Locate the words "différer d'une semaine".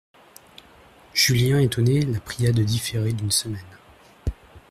2.63-3.61